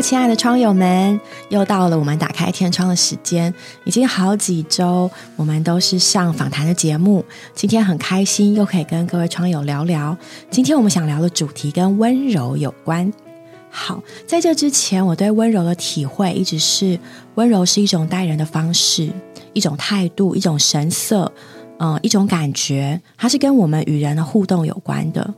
[0.00, 1.18] 亲爱的窗友们，
[1.48, 3.52] 又到了我们打开天窗的时间。
[3.84, 7.24] 已经好几周，我们都是上访谈的节目。
[7.54, 10.16] 今天很开心，又可以跟各位窗友聊聊。
[10.50, 13.12] 今天我们想聊的主题跟温柔有关。
[13.70, 16.98] 好，在这之前，我对温柔的体会一直是：
[17.34, 19.10] 温柔是一种待人的方式，
[19.52, 21.32] 一种态度，一种神色，
[21.78, 25.34] 嗯，一种感觉，它是跟我们与人的互动有关的。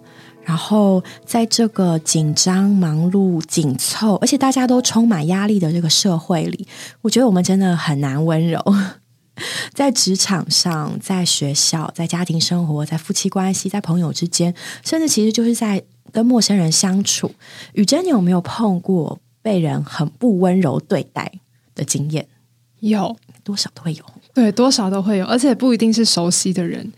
[0.46, 6.68] 然后，在这个紧张、忙碌、紧凑，而且大家都充满压力的这个社会里，
[7.02, 8.62] 我觉得我们真的很难温柔。
[9.74, 15.82] 在职场上，在学校，在家庭生活，在夫妻关系，在朋友之间，甚至其实就是在
[16.12, 17.32] 跟陌生人相处。
[17.72, 21.40] 雨珍，你有没有碰过被人很不温柔对待
[21.74, 22.24] 的经验？
[22.78, 26.92] 有多少都会有，对，多少都会有，而且不一定是熟悉的人。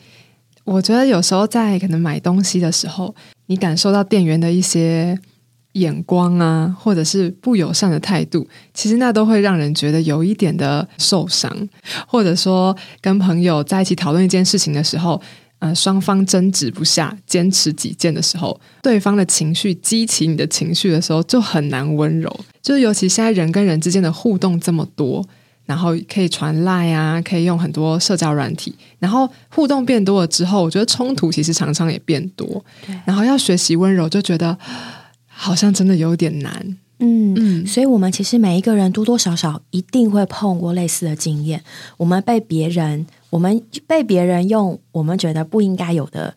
[0.64, 3.14] 我觉得有时候在可能买东西的时候。
[3.48, 5.18] 你感受到店员的一些
[5.72, 11.68] 眼光啊，或者是不友善的态度，其实那都会让人觉得有一点的受伤。
[12.06, 15.20] 或者说，跟朋友在一起讨论一件事情的时候，
[15.60, 22.40] 呃，双方争执不下，坚持己见的时候，对方的情绪激起你的情绪的时候，就很难温柔。
[22.62, 25.26] 就是尤其现在人跟人之间的互动这么多。
[25.68, 32.64] 然后可以传赖啊，可以用很多社交软体，然后互动变多了之后，我觉得冲突其实常常也变多。
[33.04, 34.56] 然后要学习温柔，就觉得
[35.26, 36.78] 好像真的有点难。
[37.00, 41.62] 嗯嗯，所以我们其实每一个人多多少少一定会碰过类似的经验，
[41.98, 46.34] 我们被别人，我们被别人用我们觉得不应该有的。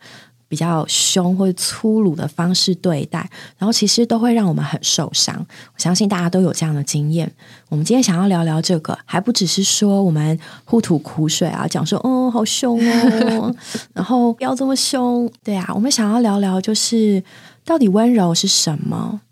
[0.52, 5.34] 比较凶或者粗鲁的方式对待，然后其实都会让我们很受伤。
[5.48, 7.32] 我相信大家都有这样的经验。
[7.70, 13.56] 我们今天想要聊聊这个，还不只是说我们互吐苦水啊，讲说哦好凶哦，
[13.94, 15.26] 然后不要这么凶。
[15.42, 17.24] 对啊，我们想要聊聊就是
[17.64, 19.22] 到底温柔是什么？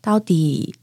[0.00, 0.74] 到底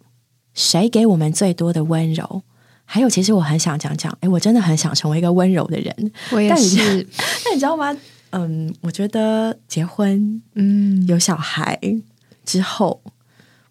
[0.53, 2.43] 谁给我们最多的温柔？
[2.85, 6.11] 还有，其实我很想讲讲，哎，我真的很想成为一个温柔的人。
[6.31, 7.07] 我也是，
[7.43, 7.91] 但你知道吗？
[8.31, 11.79] 嗯，我觉得结婚，嗯，有小孩
[12.45, 13.01] 之后，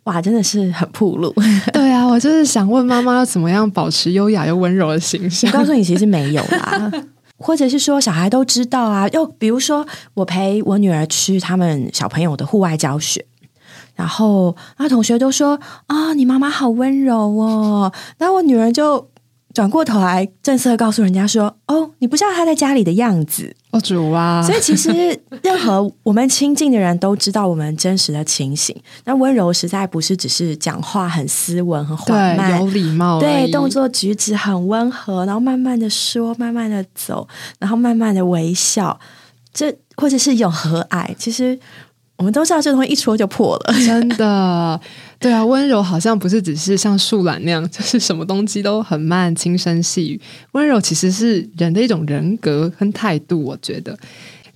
[0.05, 1.33] 哇，真的是很铺路。
[1.73, 5.51] 对啊，我就是想问妈妈，要怎么样保持优雅又温柔的形象？
[5.53, 6.91] 我告诉你，其实没有啦，
[7.37, 9.07] 或者是说，小孩都知道啊。
[9.11, 13.25] 又比如说，我陪我女儿去他们小朋友的户外教学，
[13.95, 17.93] 然后啊，同学都说啊，你妈妈好温柔哦。
[18.17, 19.09] 然后我女儿就。
[19.59, 28.73] 转过头来，正色告诉人家说：“哦，你不知道他在家里的样子哦，主啊！”所以其实任何我们亲近的人都知道我们真实的情形。
[29.03, 37.27] 那温柔实在不是只是讲话很斯文、很缓慢、有礼貌，对动作举止很温和，然后慢慢的说，慢慢的走，
[37.59, 38.97] 然后慢慢的微笑，
[39.53, 41.13] 这或者是有和蔼。
[41.19, 41.59] 其实
[42.19, 44.79] 我们都知道，这东西一戳就破了，真的。
[45.21, 50.21] 对啊，温柔好像不是只是像树懒那样，就是什么东西都很慢、轻声细语。
[50.53, 53.41] 温柔其实是人的一种人格跟态度。
[53.45, 53.97] 我觉得，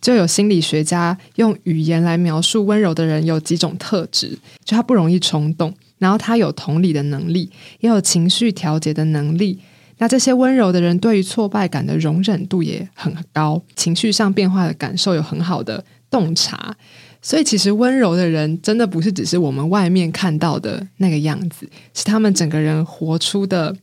[0.00, 9.60] 就有心理学家用语言来描述温柔的人有几种特质：，就他不容易冲动，然后他有同理的能力，也有情绪调节的能力。
[9.98, 16.74] 那这些温柔的人对于挫败感的容忍度也很高，情绪上变化的感受有很好的洞察。
[17.24, 23.74] 所以，其实温柔的人真的不是只是我们外面看到的那个样子，是他们整个人活出的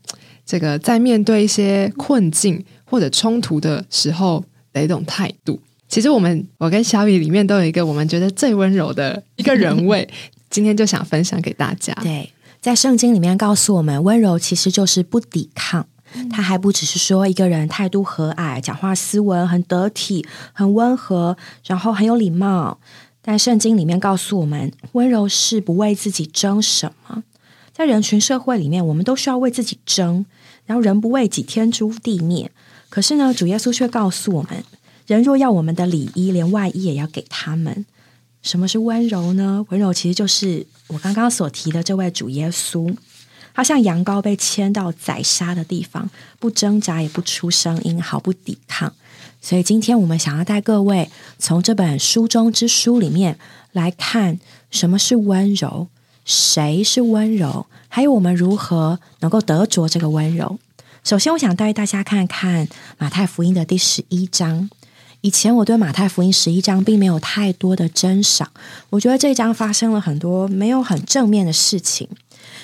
[0.45, 5.57] 这个在面对一些困境或者冲突的时候的一种态度。
[5.87, 10.07] 其实，我们我跟小雨里面都有一个我们觉得最温柔的一个人位，
[10.51, 11.93] 今天就想分享给大家。
[12.01, 15.87] 对，在圣经里面告诉我们，温柔其实就是不抵抗，
[16.29, 22.77] 他还不只是说一个人态度和蔼、讲话斯文、很得体、很温和，然后很有礼貌。
[23.21, 27.23] 但圣经里面告诉我们，温柔是不为自己争什么。
[27.73, 30.25] 在人群社会里面，我们都需要为自己争，
[30.65, 32.51] 然后人不为己，天诛地灭。
[32.89, 34.63] 可是呢，主耶稣却告诉我们，
[35.05, 37.85] 人若要我们的礼衣，连外衣也要给他们。
[38.41, 39.65] 什么是温柔呢？
[39.69, 42.95] 温柔其实就是我刚刚所提的这位主耶稣，
[43.53, 48.93] 他像羊羔被牵到宰杀的地方，不挣扎也不出声音，毫不抵抗。
[49.41, 53.39] 所以今天我们想要带各位从这本书中之书里面
[53.71, 54.39] 来看
[54.69, 55.87] 什么是温柔，
[56.25, 60.59] 谁是温柔，还有我们如何能够得着这个温柔。
[61.03, 64.69] 首先，我想带大家看看马太福音的第十一章。
[65.21, 68.51] 以前我对马太福音十一章并没有太多的珍赏，
[68.89, 72.07] 我觉得这一章发生了很多没有很正面的事情。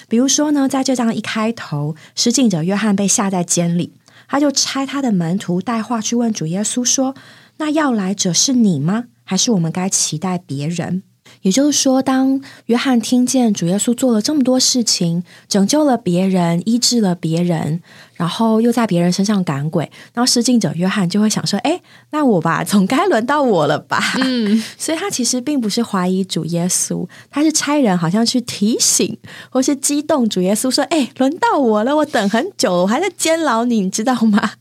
[0.07, 3.91] 比如说呢，在这章一开头，施浸者约翰被下在监里。
[4.27, 7.15] 他就差他的门徒带话去问主耶稣说
[7.57, 9.05] ：“那要来者是你吗？
[9.23, 11.03] 还是我们该期待别人？”
[11.41, 17.81] 也就是说，当约翰听见主耶稣做了这么多事情，拯救了别人，医治了别人，
[18.15, 21.81] 然后又在别人身上赶鬼，然后施浸者约翰就会想说：“哎，
[22.11, 29.17] 那我吧， 总该轮到我了吧？”嗯， 所以他其实并不是怀疑主耶稣，他是差人好像去提醒
[29.49, 34.51] 或是激动主耶稣说：“哎，轮到我了，我等很久了，我还在监牢你，你知道吗？”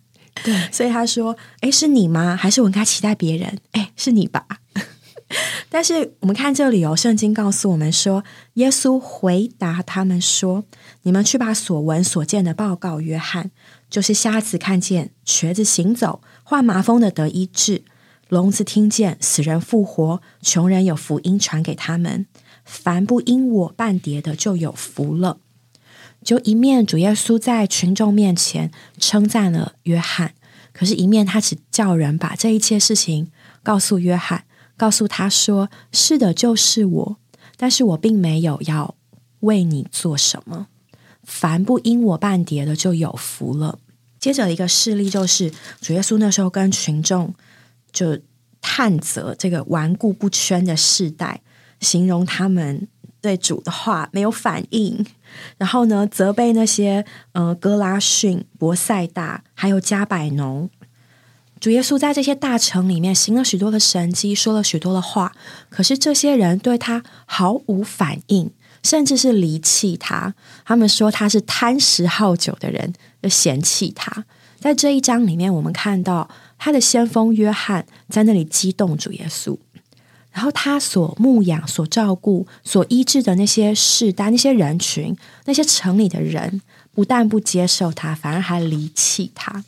[0.42, 2.36] 对， 所以他说：“哎，是你吗？
[2.36, 3.58] 还是我应该期待别人？
[3.72, 4.44] 哎，是你吧？”
[5.68, 10.64] 但是我们看这里哦，圣经告诉我们说，耶稣回答他们说
[11.02, 13.50] ：“你们去把所闻所见的报告约翰，
[13.90, 17.82] 就是瞎子看见，瘸子行走，患麻风的得医治，
[18.28, 22.26] 聋子听见，死人复活，穷人有福音传给他们。
[22.64, 25.38] 凡不因我半叠的，就有福了。”
[26.24, 30.32] 就一面主耶稣在群众面前称赞了约翰，
[30.72, 33.30] 可是，一面他只叫人把这一切事情
[33.62, 34.44] 告诉约翰。
[34.76, 37.16] 告诉他说：“是的，就是我，
[37.56, 38.94] 但是我并没有要
[39.40, 40.66] 为你做什么。
[41.22, 43.78] 凡不因我半叠的，就有福了。”
[44.18, 47.34] 接着一个事例就是，主耶稣那时候跟群众
[47.92, 48.18] 就
[48.60, 51.42] 探责这个顽固不圈的世代，
[51.80, 52.88] 形容他们
[53.20, 55.04] 对主的话没有反应，
[55.58, 60.70] 然后呢，责备那些呃哥拉逊、博塞大还有加百农。
[61.60, 65.32] 主耶稣在这些大城里面行了许多的神迹，说了许多的话，
[65.70, 68.50] 可是这些人对他毫无反应，
[68.82, 70.34] 甚至是离弃他。
[70.66, 72.92] 他们说他是贪食好酒的人，
[73.22, 74.26] 就嫌弃他。
[74.58, 76.28] 在这一章里面，我们看到
[76.58, 79.56] 他的先锋约翰在那里激动主耶稣，
[80.32, 85.16] 然后他所牧养、所照顾、所医治的那些世代、那些人群、
[85.46, 86.60] 那些城里的人，
[86.92, 89.64] 不但不接受他，反而还离弃他。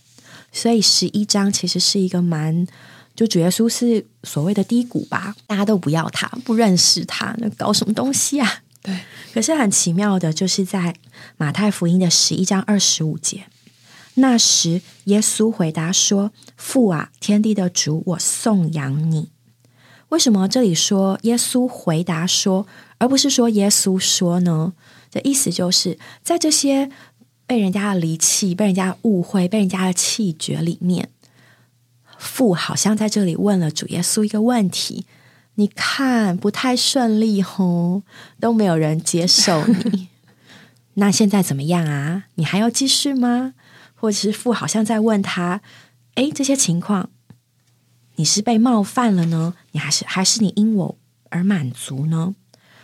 [0.56, 2.66] 所以十一章其实是一个蛮，
[3.14, 8.62] 就主耶稣是所谓的低谷吧，大家都不要他，不认识他，那搞什么东西啊？
[8.80, 8.98] 对。
[9.34, 10.96] 可是很奇妙的，就是在
[11.36, 13.44] 马太福音的十一章二十五节，
[14.14, 19.28] 那时耶稣回答说：“父啊，天地的主，我颂扬你。”
[20.08, 22.66] 为什么这里说耶稣回答说，
[22.96, 24.72] 而不是说耶稣说呢？
[25.10, 26.90] 的意思就是在这些。
[27.46, 31.10] 被人家的离弃、被人家误会、被人家的弃绝里面，
[32.18, 35.06] 父好像在这里问了主耶稣一个问题：
[35.54, 38.02] 你看不太顺利吼，
[38.40, 40.08] 都没有人接受你，
[40.94, 42.24] 那现在怎么样啊？
[42.34, 43.54] 你还要继续吗？
[43.94, 45.62] 或者是父好像在问他：
[46.16, 47.10] 哎，这些情况，
[48.16, 49.54] 你是被冒犯了呢？
[49.70, 50.98] 你还是还是你因我
[51.30, 52.34] 而满足呢？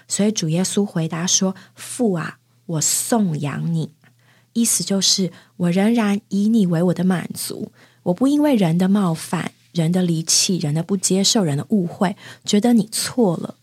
[0.06, 3.92] 所以主耶稣回答说：父啊，我颂扬你。
[4.52, 7.72] 意思就是，我仍然以你为我的满足，
[8.04, 13.56] 我不因为人的冒犯、人的离弃、人的不接受、人的误会，觉得你错了，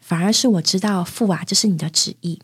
[0.00, 2.40] 反而是我知道父啊，这是你的旨意，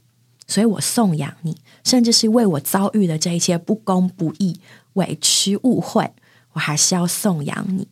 [0.46, 4.60] 所以我颂扬你，甚至是为我遭遇的这一切不公不义、
[4.94, 6.12] 委屈、误会，
[6.54, 7.86] 我还是要颂扬你。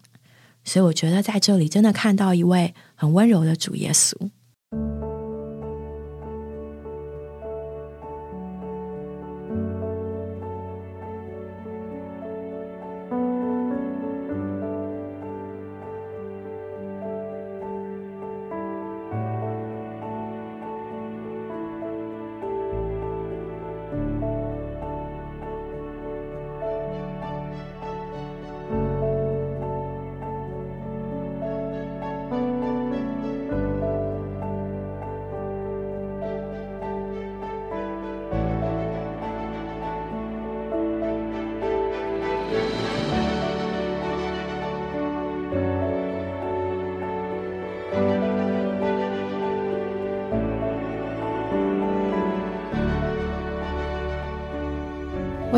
[0.64, 4.16] 所以我觉得在这里真的看到一位很温柔的主耶稣。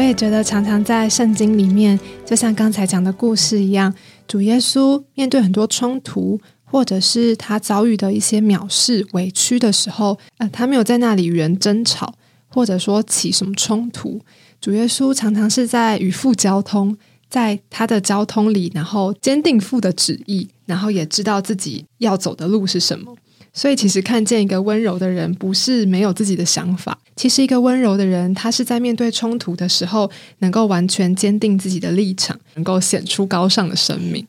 [0.09, 3.93] 也觉得，常常在圣经里面，就像刚才讲的故事一样，
[4.27, 12.15] 主耶稣面对很多冲突，或者是他遭遇的一些藐视、委屈的时候，呃，他没有在那里与人争吵，
[12.49, 14.19] 或者说起什么冲突。
[14.63, 16.97] 主耶稣常常是在与父交通，
[17.29, 23.15] 在他的交通里，然后坚定父的旨意，然后也知道自己要走的路是什么。
[23.59, 26.97] 所以，其实看见一个温柔的人，不是没有自己的想法。
[27.17, 34.25] 其实，一个温柔的人，他是在面对冲突的时候，能够完全坚定自己的立场，能够显出高尚的生命。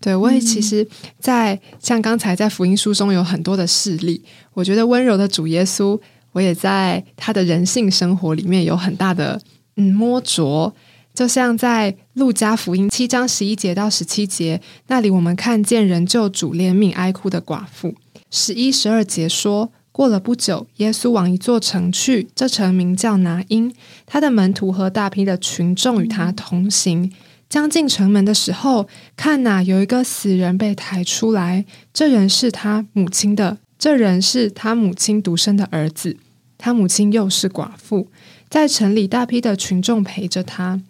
[0.00, 0.86] 对我也其实，
[1.18, 4.22] 在像刚才在福音书中有很多的事例，
[4.54, 5.98] 我觉得温柔的主耶稣，
[6.30, 9.42] 我也在他的人性生活里面有很大的
[9.74, 10.72] 嗯摸着。
[11.12, 17.92] 就像在路加福音七章十一节到十七节那里，我们看见人救主怜悯哀哭的寡妇。
[18.30, 19.72] 十一、十二节说。
[19.90, 23.74] 过了不久，耶稣往一座城去，这城名叫拿因。
[24.06, 27.12] 他的门徒和大批的群众与他同行。
[27.48, 31.64] 将近城门的时候，看哪，有一个死人被抬出来。
[31.92, 36.16] 这人是他母亲的，这人是他母亲独生的儿子。
[36.56, 38.06] 他母亲又是寡妇，
[38.48, 40.80] 在城里大批的群众陪着他。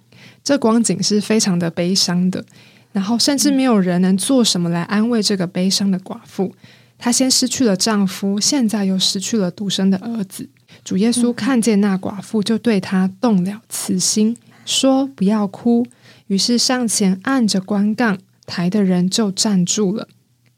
[0.45, 2.45] 这光景是非常的悲伤的。
[2.93, 6.55] 然后，甚至没有人能做什么来安慰这个悲伤的寡妇。
[6.99, 10.49] 她先失去了丈夫，现在又失去了独生的儿子。
[10.85, 14.37] 主耶稣看见那寡妇，就对她动了慈心，
[14.67, 15.87] 说：“不要哭。”
[16.27, 20.09] 于是上前按着棺杠，抬的人就站住了。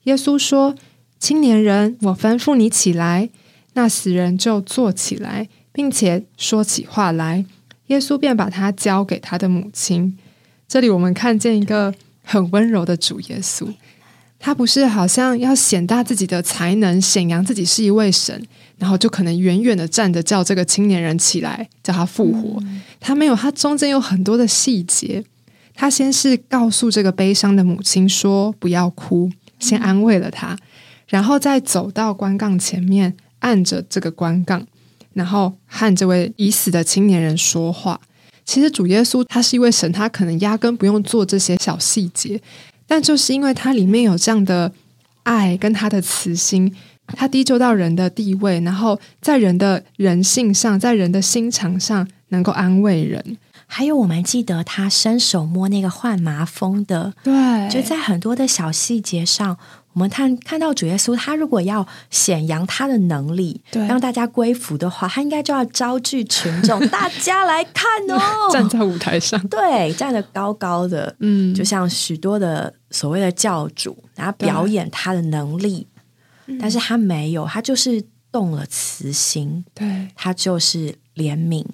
[0.04, 0.74] 耶稣说
[1.20, 3.30] ：“青年人，我吩咐你起来。”
[3.74, 7.44] 那死人就坐起来，并且说起话来。
[7.86, 10.18] 耶稣便把他交给他的母亲。
[10.66, 11.94] 这里我们看见一个
[12.24, 13.72] 很温柔的主耶稣。
[14.42, 18.42] 他不是好像要显大自己的才能，显扬自己是一位神，
[18.78, 22.58] 然后就可能远远的站着叫这个青年人起来，叫他复活。
[22.98, 25.22] 他没有，他中间有很多的细节。
[25.74, 29.30] 他先是告诉这个悲伤的母亲说：“不要哭。”
[29.60, 30.56] 先安慰了他，
[31.06, 34.66] 然后再走到棺杠前面，按着这个棺杠，
[35.12, 38.00] 然后和这位已死的青年人说话。
[38.46, 42.40] 其实主耶稣他是一位神，他可能压根不用做这些小细节。
[42.90, 44.72] 但就是因为它里面有这样的
[45.22, 46.74] 爱跟他的慈心，
[47.06, 53.38] 他低就到人的地位，然后在人的人性上，在人的心肠上能够安慰人。
[53.68, 59.56] 还有，我们记得他伸手摸那个患麻风的，对，就在很多的小细节上。
[59.92, 75.88] 我们看看到主耶稣，他如果要显扬他的能力，让大家归服的话，他应该就要招聚群众， 大家来看哦，站在舞台上，对，站得高高的，嗯，就像许多的所谓的教主，然后表演他的能力，
[76.60, 80.08] 但是他没有，他就是动了慈心，对。
[80.14, 81.66] 他就是怜悯，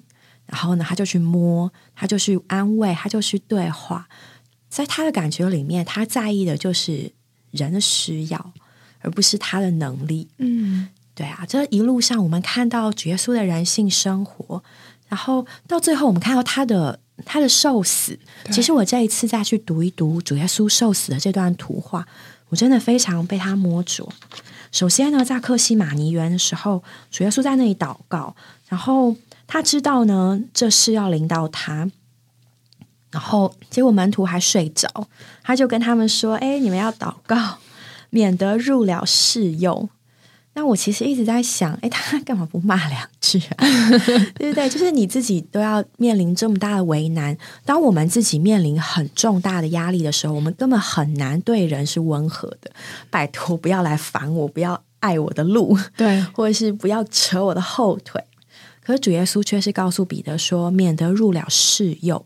[0.47, 4.07] 然后呢，他就去摸，他就去安慰，他就去对话，
[4.67, 7.11] 在他的感觉里面，他在意的就是。
[7.51, 8.51] 人的需要，
[8.99, 10.27] 而不是他的能力。
[10.37, 14.63] 嗯，对啊，这一路上我们看到主耶稣的人性生活，
[15.07, 18.19] 然后到最后我们看到他的他的受死。
[18.51, 22.05] 其实我这一次再去读一读主耶稣受死的这段图画，
[22.49, 24.07] 我真的非常被他摸着。
[24.71, 28.35] 首先呢，在克西马尼园的时候，主耶稣在那里祷告，
[28.67, 29.15] 然后
[29.47, 31.89] 他知道呢，这是要领到他。
[33.11, 34.89] 然后，结果门徒还睡着，
[35.43, 37.57] 他就跟他们说：“哎，你们要祷告，
[38.09, 39.89] 免得入了试用。”
[40.53, 43.67] 那我其实一直在想，哎，他干嘛不骂两句啊？
[44.35, 44.67] 对不对？
[44.67, 52.71] 就是你自己都要面临这么大的为难，当我们自己面临很重大的压力的时候，我们根本很难对人是温和的。
[53.11, 58.21] 拜托，不要来烦我，不要碍我的路，对， 或者是不要扯我的后腿。
[58.83, 62.25] 可是主耶稣却是告诉彼得说：“免得入了试诱。”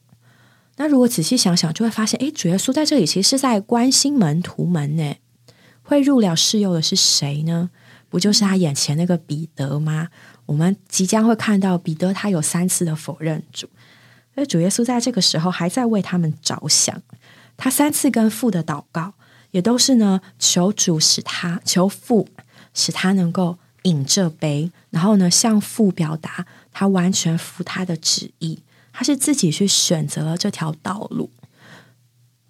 [0.81, 5.13] 那如果仔细想想，就会发现，哎，主耶稣在这里其实是在关心门徒们呢。
[5.83, 7.69] 会入了试诱的是谁呢？
[8.09, 10.07] 不就是他眼前那个彼得吗？
[10.47, 13.69] 我们即将会看到彼得，他有三次的否认主。
[14.33, 17.00] 所以主耶稣在这个时候还在为他们着想。
[17.55, 19.13] 他三次跟父的祷告，
[19.51, 22.27] 也都是呢，求主使他求父
[22.73, 28.63] 使他能够饮这杯，然后呢，向父表达他完全服他的旨意。
[28.93, 31.31] 他是自己去选择了这条道路，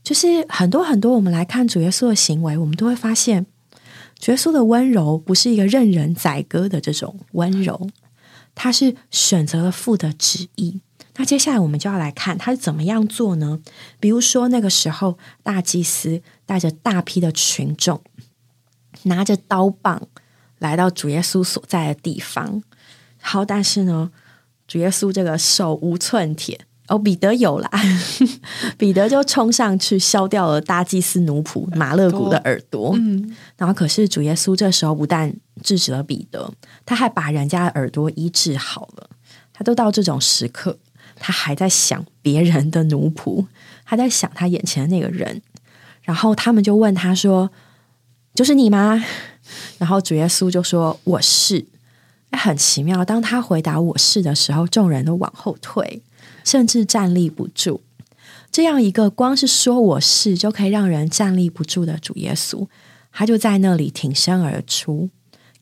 [0.03, 3.45] 就是很多很多，我们来看主耶稣的行为，我们都会发现，
[4.17, 7.89] 主耶稣的温柔不是一个任人宰割的这种温柔，
[8.55, 10.81] 他是选择了父的旨意。
[11.17, 13.60] 那接下来我们就要来看他是怎么样做呢？
[14.00, 18.01] 比如说那个时候，大祭司带着大批的群众，
[19.03, 20.07] 拿着刀棒
[20.57, 22.63] 来到主耶稣所在的地方，
[23.19, 24.12] 好，但是呢？
[24.71, 27.69] 主耶稣这个手无寸铁哦，彼得有啦，
[28.79, 32.93] 彼得就冲上去削掉了大祭司奴仆马勒古的耳朵。
[32.95, 36.53] 嗯，然后可是主耶稣这时候不但制止了彼得，
[36.85, 39.09] 他还把人家的耳朵医治好了。
[39.51, 40.79] 他都到这种时刻，
[41.17, 43.45] 他还在想别人的奴仆，
[43.83, 45.41] 他在想他眼前的那个人。
[46.03, 47.51] 然后他们就问他说
[48.33, 49.03] ：“就是你吗？”
[49.77, 51.65] 然后主耶稣就说：“我是。”
[52.38, 56.01] 很奇妙，当他回答“我是”的时候，众人都往后退，
[56.43, 57.81] 甚至站立不住。
[58.51, 62.67] 这样一个光是说“我是”就可以让人站立不住的主耶稣，
[63.11, 65.09] 他就在那里挺身而出，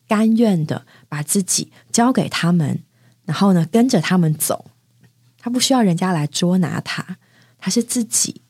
[0.08, 2.80] 甘愿的把自己交给他们，
[3.24, 4.66] 然后呢，跟着他们走。
[5.38, 7.16] 他不需要人家来捉拿他，
[7.58, 8.42] 他是自己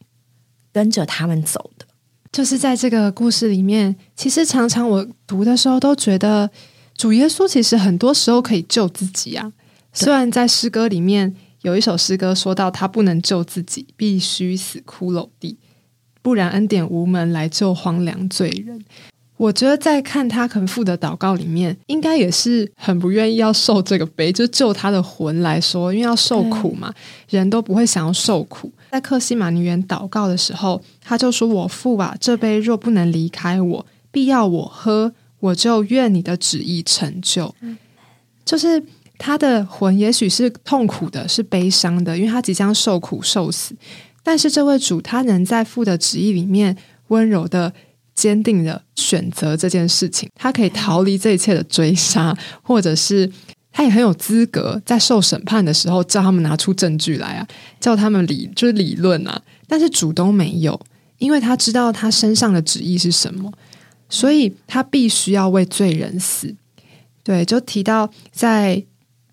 [0.72, 1.86] 跟着他们走的。
[2.32, 6.50] 就是在这个故事里面，其实常常我读的时候都觉得，
[7.00, 9.50] 主耶稣其实很多时候可以救自己啊。
[9.90, 15.56] 虽然在诗歌里面有一首诗歌说到他不能救自己，必须死骷髅地，
[16.20, 18.84] 不然恩典无门来救荒凉罪人。
[19.38, 26.92] 我觉得在看他肯父的祷告里面，应该也是很不愿意要受这个悲，就救他的魂来说，因为要受苦嘛，
[27.30, 28.70] 人都不会想要受苦。
[28.90, 37.54] 在克西马尼园祷告的时候，他就说：“我父啊，这杯若不能离开我，必要我喝，我就愿你的旨意成就。”
[38.46, 38.82] 就是
[39.18, 43.74] 他的魂也许是痛苦的，是悲伤的，因为他即将受苦受死。
[44.22, 46.76] 但是这位主，他能在父的旨意里面
[47.08, 47.72] 温柔的。
[48.12, 53.30] 坚定的选择这件事情，他可以逃离这一切的追杀，或者是
[53.72, 57.48] 他也很有资格在受审判的时候叫他们拿出证据来啊，
[57.80, 59.40] 叫他们理就是理论啊。
[59.66, 60.78] 但是主都没有，
[61.16, 63.50] 因为他知道他身上的旨意是什么，
[64.10, 66.54] 所以他必须要为罪人死。
[67.22, 68.84] 对，就提到在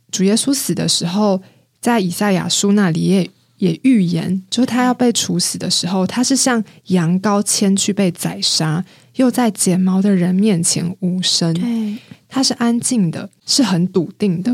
[0.09, 1.41] 主耶稣死的时候，
[1.81, 3.29] 在以赛亚书那里也。
[3.57, 11.51] 也预言，就是他要被处死的时候，他是像羊羔牵去被宰杀，又在剪毛的人面前无声。
[11.55, 11.97] 对，
[12.29, 14.51] 他是安静的，是很笃定的。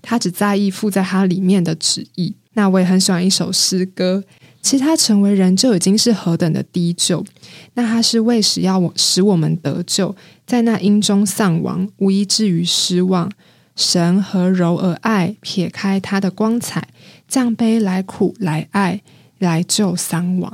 [0.00, 2.32] 他只在意附在他里面的旨意。
[2.52, 4.22] 那我也很喜欢一首诗歌，
[4.68, 7.24] 其实他成为人就已经是何等的低就。
[7.72, 10.14] 那他是为使要我使我们得救，
[10.46, 13.32] 在那阴中丧亡，无一至于失望。
[13.74, 16.86] 神和柔而爱，撇开他的光彩。
[17.26, 19.00] 降杯来苦来爱
[19.38, 20.52] 来救丧亡，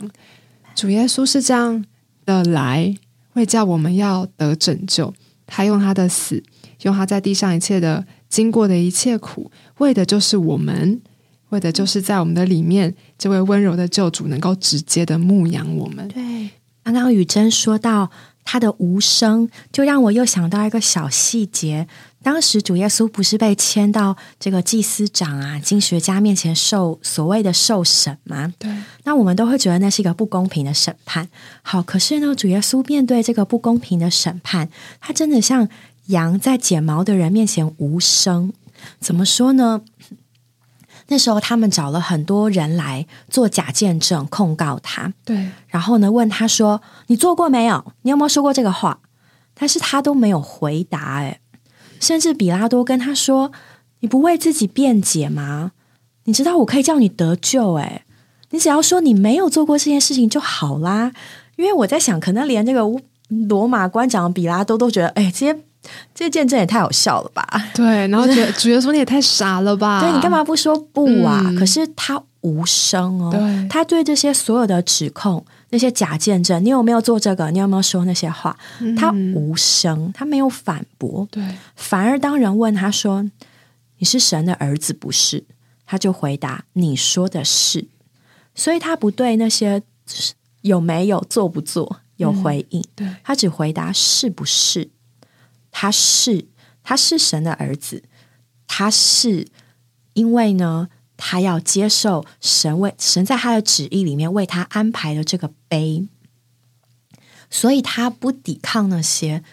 [0.76, 1.84] 主耶稣是这样
[2.24, 2.94] 的来，
[3.32, 5.12] 会叫我们要得拯救。
[5.44, 6.40] 他用他的死，
[6.82, 11.00] 用他在地上一切的经过的一切苦，为的就是我们，
[11.48, 16.06] 为的就是在我们的里面，这位温柔的救主能够直接的牧养我们。
[16.08, 16.50] 对，
[16.82, 18.10] 刚刚雨珍说到
[18.44, 21.88] 他的无声，就让我又想到一个小细节。
[22.22, 28.52] 当时主耶稣不是被牵到这个祭司长啊、经学家面前受所谓的受审吗？
[28.58, 28.70] 对，
[29.04, 31.26] 那我们都会觉得那是一个不公平的审判。
[31.62, 34.68] 好，可是呢，主耶稣面对这个不公平的审判，
[35.00, 35.66] 他真的像
[36.08, 38.52] 羊在剪毛的人面前无声。
[39.00, 39.80] 怎么说呢？
[41.08, 47.84] 那时候他们找了很多人来做假见证控告他，对，然后呢问他说：“你做过没有？
[48.02, 49.00] 你有没有说过这个话？”
[49.54, 51.40] 但是他都没有回答，哎。
[52.00, 53.52] 甚至比拉多跟他说
[54.00, 55.72] ：“你不为自己辩解吗？
[56.24, 58.04] 你知道我可以叫你得救，哎，
[58.50, 61.12] 你只要说你没有做过这件事情就好啦。
[61.56, 62.82] 因为我在想，可能连这个
[63.48, 65.58] 罗马官长比拉多都觉得，哎，这些
[66.14, 67.46] 这见证也太好笑了吧？
[67.74, 70.00] 对，然后觉得 主角说你也太傻了吧？
[70.00, 71.42] 对你干嘛不说不啊？
[71.58, 73.30] 可是他无声哦，
[73.68, 77.50] 他对这些所有的指控。”那些假见证，你有没有做这个？
[77.50, 78.56] 你有没有说那些话？
[78.96, 81.26] 他无声，他没有反驳。
[81.32, 81.42] 对，
[81.74, 83.28] 反而当人问他说
[83.98, 85.42] ：“你是神的儿子不是？”
[85.84, 87.88] 他就回答：“你说的是。”
[88.54, 89.82] 所以他不对那些
[90.60, 92.80] 有没有做不做有回应。
[92.94, 94.88] 对他只回答是不是？
[95.76, 96.46] 他是，
[96.84, 98.04] 他是神的儿子。
[98.68, 99.48] 他是
[100.12, 100.88] 因为呢？
[101.16, 106.08] 他要接受神为神在他的旨意里面为他安排的这个碑，
[107.48, 109.44] 所以他不抵抗那些，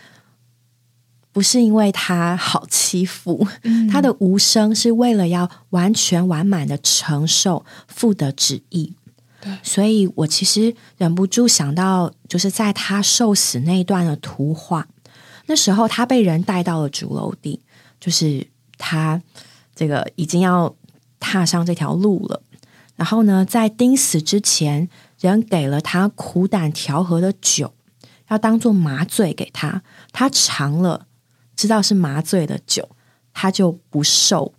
[1.31, 3.47] 不是因为他好欺负，
[3.91, 8.95] 他的无声是为了要完全完满的承受父的旨意。
[9.39, 14.87] 对，所以我其实忍不住想到，就是在他受死那一段的图画，
[15.51, 17.59] 那时候他被人带到了主楼地，
[17.99, 19.21] 就是他
[19.75, 20.73] 这个已经要。
[21.23, 22.41] 踏上这条路了，
[22.95, 27.75] 然后呢，在钉死之前，人给了他苦胆调和的酒，
[28.29, 29.83] 要当做麻醉给他。
[30.11, 31.05] 他尝了，
[31.55, 32.89] 知道是麻醉的酒，
[33.35, 34.55] 他就不受，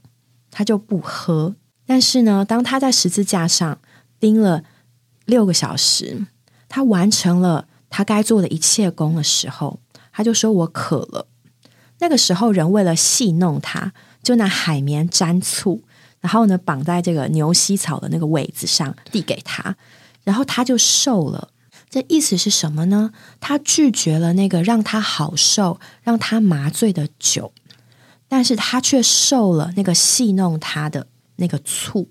[0.53, 1.57] 他就不喝。
[1.85, 3.81] 但是呢，当他在十字架上
[4.21, 4.63] 钉了
[5.27, 6.25] 六个小时，
[6.69, 9.81] 他完成了他该做的一切功的时候，
[10.13, 11.27] 他就说：“我渴了。”
[11.99, 15.83] 那个时候，人为了戏弄他，就拿海绵沾醋。
[16.21, 19.75] 然后呢，绑在这个牛膝草的那个尾子上，递给他，
[20.23, 21.49] 然后他就瘦了。
[21.91, 23.13] 这意思是什么呢？
[23.41, 27.53] 他拒绝了那个让他好受、让他麻醉的酒，
[28.29, 32.09] 但是他却受了那个戏弄他的那个醋。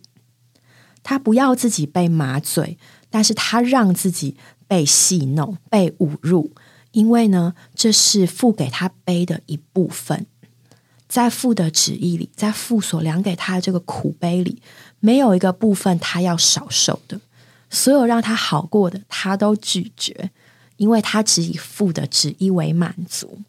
[1.02, 2.78] 他不要自己被麻醉，
[3.10, 4.36] 但是他让自己
[4.68, 6.52] 被戏弄、被侮辱，
[6.92, 10.26] 因为呢，这是父给他背的一部分。
[11.08, 14.62] 在父的旨意里，在父所量给他的这个苦杯里，
[15.00, 17.20] 没有一个部分他要少受的。
[17.70, 20.32] 所有让他好过的，他都拒绝，
[20.78, 23.40] 因为他只以父的旨意为满足。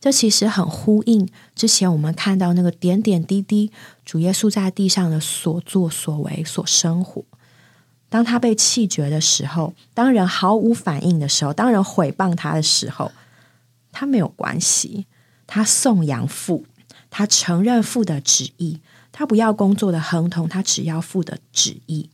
[0.00, 3.70] 这其实很呼应之前我们看到那个点点滴滴，
[4.04, 7.22] 主耶稣在地上的所作所为、所生活。
[8.10, 13.10] 当他被弃绝的时候，当人毫无反应的时候，当人毁谤他的时候，
[13.90, 15.06] 他没有关系，
[15.46, 16.66] 他颂扬父，
[17.08, 22.10] 他承认父的旨意，他不要工作的亨通，他只要父的旨意。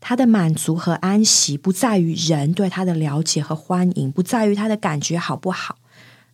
[0.00, 5.78] 他的满足和安息不在于人对他的了解和欢迎，不在于他的感觉好不好。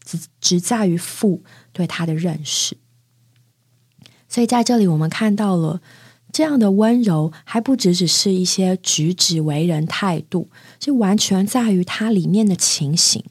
[0.03, 1.43] 只只在于父
[1.73, 2.77] 对他的认识，
[4.29, 5.81] 所以在这里我们看到了
[6.33, 13.25] 这样的温柔，还不只只是一些举止为人态度，是完全在于他里面的情形。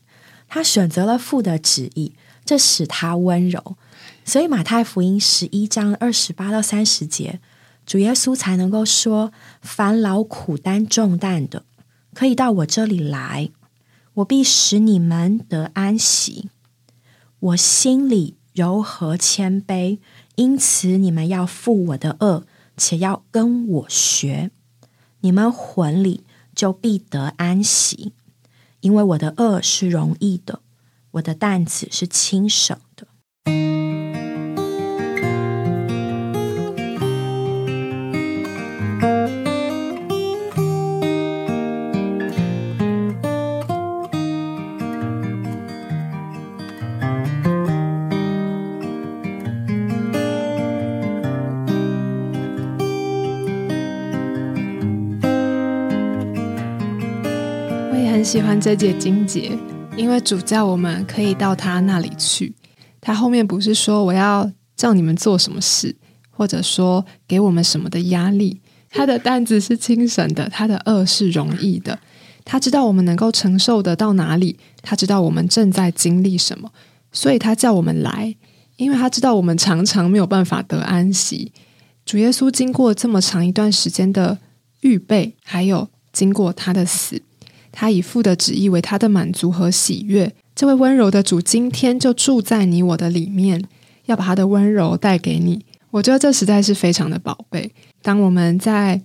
[0.47, 3.77] 他选择了父的旨意，这使他温柔。
[4.25, 7.39] 所以马太福音十一章二十八到三十节，
[7.85, 9.31] 主耶稣才能够说
[9.61, 11.63] ：“烦劳苦担重担的，
[12.13, 13.49] 可以到我这里来，
[14.15, 16.49] 我必使你们得安息。”
[17.39, 19.99] 我心里柔和谦卑，
[20.35, 22.43] 因此你们要负我的恶，
[22.79, 24.49] 且要跟我学，
[25.19, 26.23] 你们魂里
[26.55, 28.13] 就必得安息，
[28.79, 30.61] 因为我的恶是容易的，
[31.11, 32.79] 我的担子是轻省。
[58.31, 59.57] 喜欢这节经节，
[59.97, 62.53] 因为主教我们可以到他那里去。
[63.01, 65.95] 他后面不是说我要叫你们做什么事，
[66.29, 68.61] 或者说给我们什么的压力。
[68.91, 71.97] 他的担子是轻省的，他的恶是容易的。
[72.45, 76.71] 他知道我们能够承受得到哪里，他知道我们正在经历什么，
[77.11, 78.35] 所以他叫我们来，
[78.77, 81.51] 因为他知道我们常常没有办法得安息。
[82.05, 84.37] 主耶稣经过这么长一段时间的
[84.81, 87.23] 预备，还有经过他的死。
[87.71, 93.63] 他以父的旨意为他的满足和喜悦，这位温柔的主今天就住在你我的里面，
[94.05, 95.65] 要把他的温柔带给你。
[95.91, 97.71] 我觉得这实在是非常的宝贝。
[98.01, 99.01] 当我们在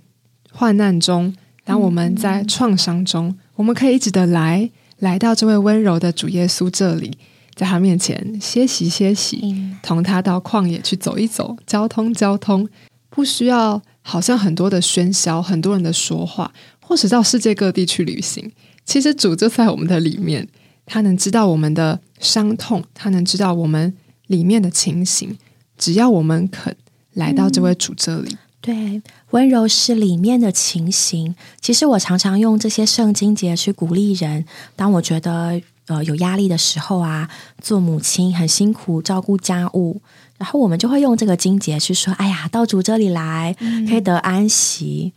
[0.53, 7.17] 患难中，当我们在创伤中，我们可以一直的来，来到这位温柔的主耶稣这里，
[7.55, 12.69] 在他面前歇息歇息，同他到旷野去走一走，交通交通，
[13.09, 16.53] 不需要好像很多的喧嚣，很多人的说话。
[16.87, 18.53] 或是到世界各地去旅行，
[18.85, 20.47] 其实主就在我们的里面，
[20.85, 23.95] 他能知道我们的伤痛，他能知道我们
[24.27, 25.37] 里面的情形。
[25.79, 26.77] 只要我们肯
[27.15, 31.35] 来到这位主这里，对，温柔是里面的情形。
[31.61, 34.45] 其实我常常用这些圣经节去鼓励人，
[34.77, 37.29] 当我觉得呃有压力的时候啊，
[37.61, 40.01] 做母亲很辛苦，照顾家务，
[40.39, 43.57] 然后我们就会用这个经节去说：“哎呀，到主这里来，
[43.89, 45.13] 可以得安息。”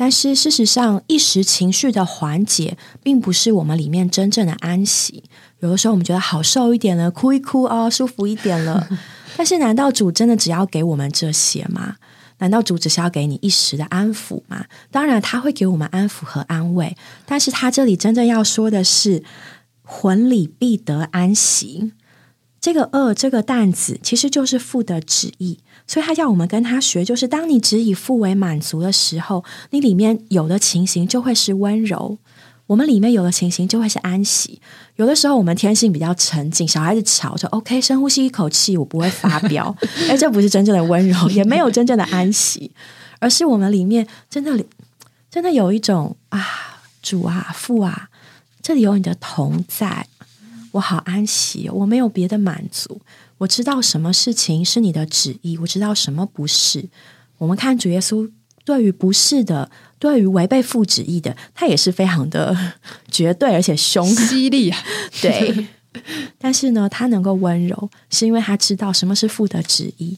[0.00, 5.24] 但是事实上，一时情绪的缓解，并不是我们里面真正的安息。
[5.58, 8.88] 有的时候，我们觉得好受一点了，哭一哭哦，舒服一点了。
[9.36, 11.96] 但是，难道主真的只要给我们这些吗？
[12.38, 14.66] 难道主只是要给你一时的安抚吗？
[14.92, 16.96] 当然，他会给我们安抚和安慰。
[17.26, 19.24] 但是他这里真正要说的是，
[19.82, 21.92] 魂里必得安息。
[22.60, 25.58] 这个恶，这个担子，其实就是父的旨意。
[25.88, 32.18] 所以他叫我们跟他学，就是当你只以父为满足的时候，你里面有的情形就会是温柔；
[32.66, 34.60] 我们里面有的情形就会是安息。
[34.96, 39.74] 有的时候我们天性比较沉静，小孩子吵着 OK，深呼吸一口气，我不会发飙。
[40.10, 42.70] 哎，这不是真正的温柔，也没有真正的安息，
[43.18, 44.62] 而是我们里面真的
[45.30, 48.10] 真的有一种啊，主啊，父啊，
[48.60, 50.06] 这里有你的同在，
[50.78, 53.00] 我好安息，我没有别的满足。
[53.38, 56.88] 我知道什么事情是你的旨意，我知道什么不是。
[57.38, 58.30] 我们看主耶稣
[58.64, 62.56] 对于不是的，对于违背父旨意的，他也是非常的
[63.10, 64.72] 绝对而且凶犀利。
[65.20, 65.66] 对，
[66.38, 70.16] 但是呢，他能够温柔，是因为他知道什么是父的旨意。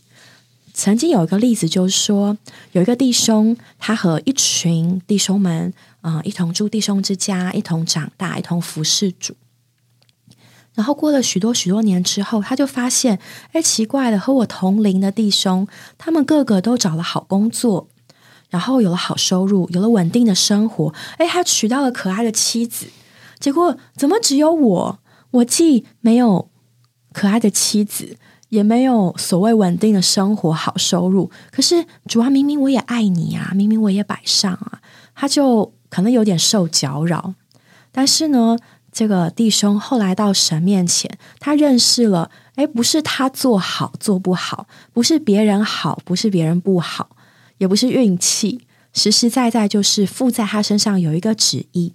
[0.74, 2.36] 曾经有一个例子，就是说
[2.72, 9.34] 有一个弟兄，他和一群弟兄们，嗯，一同住弟兄之家，一同长大，一同服侍主。
[10.80, 13.18] 然后过了许多许多年之后，他就发现，
[13.52, 17.88] 哎，奇怪了，和我同龄的弟兄，他们个个都找了好工作，
[18.48, 22.86] 然后有了好收入，有了稳定的生活，哎，他娶到了可爱的妻子。
[23.38, 24.98] 结果怎么只有我？
[25.32, 26.48] 我既没有
[27.12, 28.16] 可爱的妻子，
[28.48, 31.30] 也没有所谓稳定的生活、好收入。
[31.52, 34.80] 可是主啊，明明我也爱你啊，明明我也摆上啊，
[35.14, 37.34] 他就可能有点受搅扰。
[37.92, 38.56] 但是呢？
[38.92, 47.10] 这个弟兄后来到神面前，他认识了，哎，不是他做好做不好，不是别人好，不是别人不好，
[47.58, 51.94] 也不是运气，实实在在就是父在他身上有一个旨意，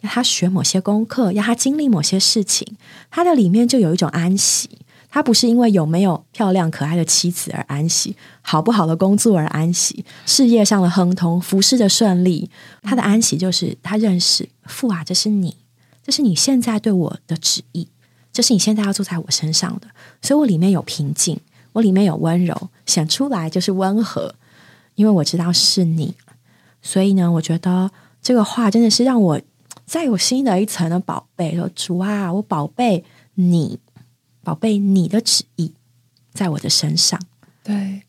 [0.00, 2.76] 要他学某些功课，要他经历某些事情，
[3.10, 4.78] 他的里面就有一种安息。
[5.14, 12.50] 他不是因为有没有漂亮可爱的妻子而安息，好不好的工作而安息，事业上的亨通，服饰的顺利，
[12.80, 15.54] 他的安息就是他认识父啊，这是你。
[16.02, 17.88] 这是你现在对我的旨意，
[18.32, 19.86] 这是你现在要做在我身上的，
[20.20, 21.38] 所以我里面有平静，
[21.72, 24.34] 我里面有温柔，显出来就是温和，
[24.96, 26.14] 因为我知道是你，
[26.82, 29.40] 所以呢，我觉得这个话真的是让我
[29.86, 31.54] 再有新的一层的宝贝。
[31.54, 33.78] 说主啊，我宝贝你，
[34.42, 35.72] 宝贝你的旨意
[36.32, 37.20] 在我的身上。
[37.62, 38.02] 对，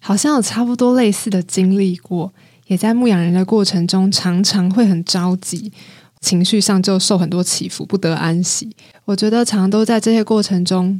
[0.00, 2.32] 好像有差不多类似的经历过，
[2.66, 5.72] 也在牧羊人的过程中，常常会很着急。
[6.24, 8.74] 情绪上就受很多起伏，不得安息。
[9.04, 10.98] 我觉得常都在这些过程中，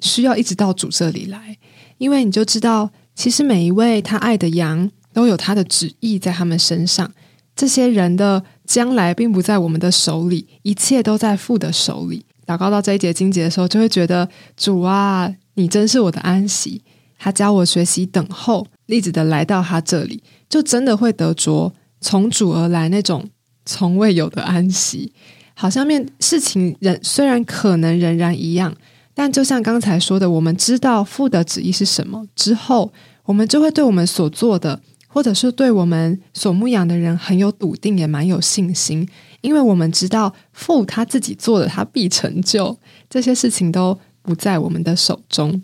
[0.00, 1.56] 需要一直到主这里来，
[1.98, 7.10] 因为你就知道，其实每一位他爱的羊都有他的旨意在他们身上。
[7.54, 12.26] 这些人的将来并不在我们的手里，一切都在父的手里。
[12.44, 16.82] 祷告到这一节经节的时候，就会觉得主啊，你真是我的安息。
[17.18, 23.26] 他教我学习等候，一直的来到他这里，就真的会得着从主而来那种。
[23.66, 25.12] 从未有的安息，
[25.52, 28.74] 好像面事情仍虽然可能仍然一样，
[29.12, 32.92] 但就像刚才说的，我们知道父的旨意是什么之后，
[33.24, 39.06] 我们就会对我们所做的，或者是对我们所牧养的人很有笃定，也蛮有信心，
[39.40, 42.78] 因为我们知道父他自己做的，他必成就
[43.10, 45.60] 这些事情都不在我们的手中。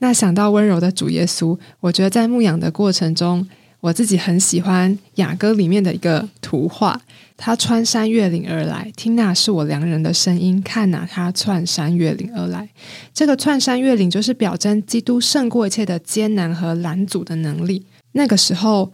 [0.00, 3.48] 那想到温柔的主耶稣，我觉得在牧养的过程中。
[3.80, 7.00] 我自己很喜欢雅歌里面的一个图画，
[7.36, 12.68] 他穿山越岭而来，听那是我良人的声音，看那他窜山越岭而来。
[13.14, 17.86] 这个窜山越岭就是表征基督胜过一切的艰难和拦阻的能力。
[18.12, 18.92] 那个时候，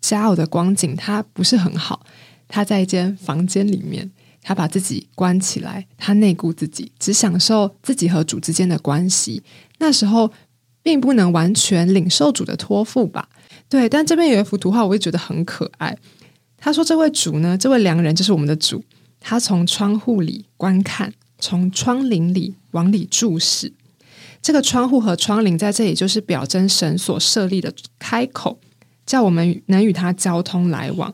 [0.00, 2.06] 加奥的光景他不是很好，
[2.48, 9.42] 他在一间房间里面，他把自己关起来，他内顾自己，只享受自己和主之间的关系。
[9.78, 10.32] 那时候
[10.82, 13.28] 并不能完全领受主的托付吧。
[13.72, 15.96] 对，但这边有一幅图画，我会觉得很可爱。
[16.58, 18.84] 他说：“这位主呢，这位良人就是我们的主。
[19.18, 23.72] 他从窗户里观看，从窗棂里往里注视。
[24.42, 28.58] 这个窗户和窗棂在这里就是表征神所设立的开口，
[29.06, 31.10] 叫我们能与他交通来往。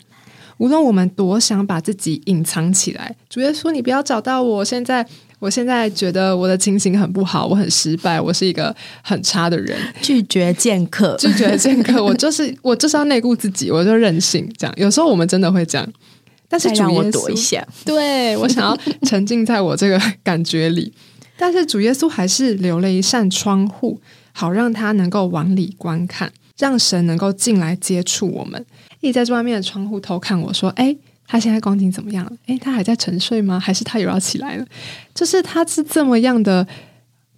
[0.57, 4.65] 无论我们多想把自己隐藏起来，主耶稣，你不要找到我。
[4.65, 5.07] 现在。”
[5.39, 14.75] 我现在觉得我的情形很不好，我很失败，我是一个很差的人，拒绝见客， 拒绝见客，我就是我就是要内顾自己，我就任性这样。
[14.77, 15.93] 有时候我们真的会这样，
[16.49, 20.93] 但是主耶稣，对我想要沉浸在我这个感觉里，
[21.37, 24.01] 但是主耶稣还是留了一扇窗户，
[24.33, 28.67] 好让他能够往里观看，让神能够进来接触我们。
[29.01, 30.97] 一在这外面的窗户偷看，我说：“哎。”
[31.31, 32.27] 他现在光景怎么样？
[32.47, 33.61] 诶，他还在沉睡吗？
[33.61, 34.65] 还是他又要起来了？
[35.15, 36.67] 就是他是这么样的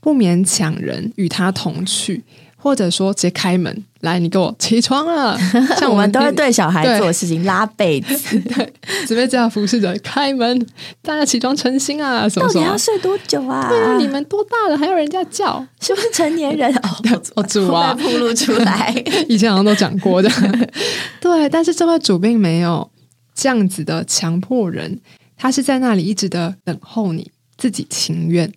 [0.00, 2.22] 不勉强人与他同去，
[2.56, 5.36] 或者说直接开门来，你给我起床了。
[5.76, 8.72] 像我们都会对小孩做的事情，拉被子， 对，
[9.08, 10.66] 准备这样服侍着开门，
[11.02, 12.28] 大家起床成心啊！
[12.28, 13.68] 什么到底要睡多久啊？
[13.68, 15.66] 对啊，你们多大了还有人家叫？
[15.80, 16.72] 是不是成年人？
[16.78, 18.94] 哦，哦主啊，暴露出来，
[19.28, 20.30] 以前好像都讲过的。
[21.20, 22.88] 对，但是这位主并没有。
[23.40, 25.00] 这样子的强迫人，
[25.34, 28.52] 他是在那里一直的等候你自己情愿，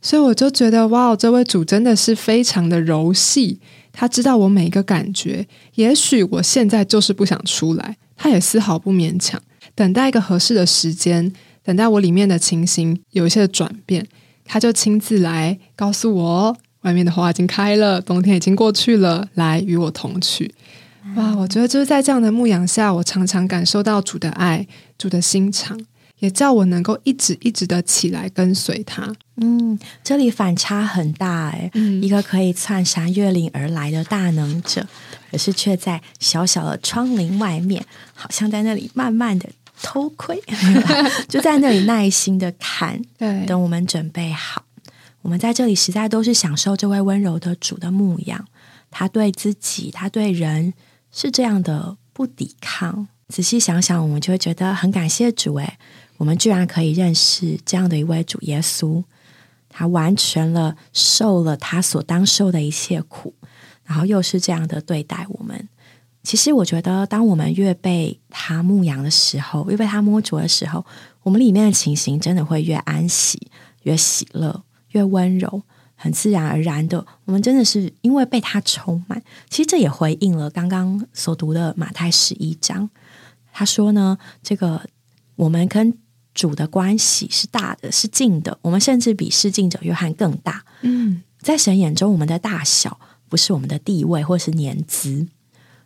[0.00, 3.58] 所以我就觉得哇，这位主真的是非常的柔细，
[3.90, 5.44] 他知道我每一个感觉。
[5.74, 9.42] 也许我现在就是不想出来，他也丝毫不勉强，
[9.74, 11.32] 等待一个合适的时间，
[11.64, 14.06] 等待我里面的情形有一些转变，
[14.44, 20.54] 他就亲自来告诉我，外面的花已经开了，冬天已经过去了，来与我同去。
[21.16, 24.66] 哇，我觉得就是在这样的牧养下，我常常感受到主的爱，
[24.96, 25.78] 主的心肠，
[26.18, 29.12] 也叫我能够一直一直的起来跟随他。
[29.36, 31.70] 嗯，这里反差很大哎，
[32.02, 34.86] 一个可以窜山越岭而来的大能者，
[35.30, 39.48] 可是却在小小的窗棂外面，好像在那里慢慢的
[39.82, 40.42] 偷窥，
[41.28, 44.64] 就在那里耐心的看， 对，等我们准备好，
[45.22, 48.44] 我们在这里实在都是享受这位温柔的主的牧养，
[48.90, 50.74] 他对自己，他对人。
[51.10, 55.54] 是这样的不抵抗，仔细想想，我们就会觉得很感谢主。
[55.56, 55.78] 诶，
[56.16, 59.02] 我们居然可以认识这样的一位主耶稣，
[59.68, 63.34] 他完全了受了他所当受的一切苦，
[63.84, 65.68] 然后又是这样的对待我们。
[66.24, 70.84] 其实我觉得，当我们越被他牧养的时候，越被他摸着的时候，
[71.22, 73.50] 我们里面的情形真的会越安息、
[73.84, 75.62] 越喜乐、越温柔，
[76.00, 79.20] 很自然而然的，我们真的是因为被他充满。
[79.50, 82.88] 其实这也回应了刚刚所读的马太十一章，
[83.52, 84.80] 他说呢，这个
[85.34, 85.92] 我们跟
[86.32, 90.64] 主的关系是大的，是近的，我们甚至比施敬者约翰更大。
[90.82, 95.26] 嗯，在神眼中，我们的大小不是我们的地位或是年资。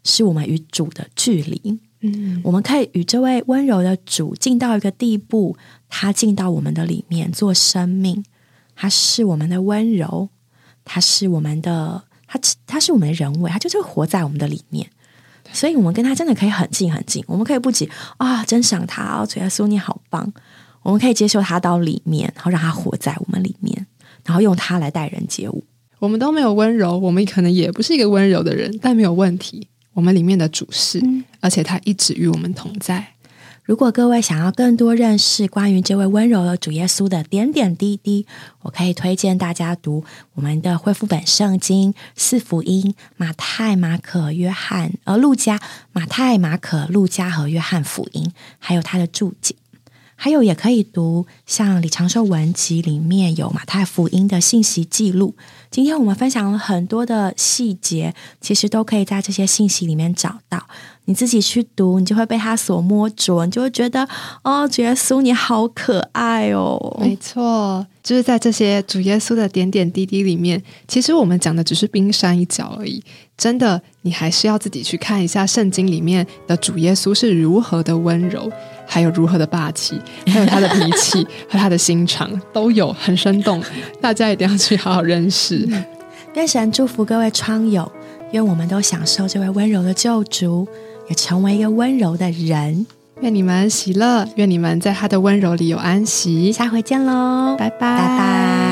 [0.05, 5.57] 是我们与主的距离，嗯，我们可以与这位温柔的主进到一个地步，
[5.89, 8.25] 他进到我们的里面做生命，
[8.83, 10.29] 他是我们的温柔，
[10.85, 14.91] 它是我们的，它它是我们的人为，它就是活在我们的里面，
[15.53, 20.33] 所以我们跟他真的可以很近很近，我们可以不仅啊真想他哦，主耶稣你好棒，
[20.83, 23.87] 我们可以接受他到里面，然后让他活在我们里面，
[24.25, 25.63] 然后用他来待人接物。
[26.01, 29.69] 我们都没有温柔，我们可能也不是一个温柔的人，但没有问题。
[29.93, 31.01] 我们里面的主事，
[31.39, 33.15] 而且他一直与我们同在。
[33.65, 38.27] 如果各位想要更多认识关于这位温柔的主耶稣的点点滴滴，
[38.63, 45.61] 我可以推荐大家读我们的恢复本圣经四福音：马太、马可、约翰，呃，路加、
[45.93, 49.55] 马太、马可、路加和约翰福音，还有他的注解。
[50.25, 55.35] 还有也可以读像李长寿文集里面有马太福音的信息记录。
[55.69, 60.65] 今天我们分享了很多的细节，其实都可以在这些信息里面找到。
[61.07, 64.09] 你自己去读，你就会被他所摸着，你就会觉得
[64.45, 66.97] 哦，主耶稣你好可爱哦。
[67.01, 73.03] 没错，就是在这些主耶稣的点点滴滴里面，其实我们讲的只是冰山一角而已。
[73.37, 78.49] 真的，你还是要自己去看一下圣经里面的主耶稣是如何的温柔。
[78.93, 83.63] 还有如何的霸气， 还有他的脾气 和他的心肠都有很生动，
[84.03, 85.67] 大家一定要去好好认识。
[86.35, 87.91] 愿神祝福各位窗友，
[88.33, 90.69] 愿我们都享受这位温柔的救主，
[91.09, 92.87] 也成为一个温柔的人。
[93.23, 96.53] 愿你们喜乐，愿你们在他的温柔里有安息。
[96.53, 98.72] 下回见喽，拜拜，拜拜。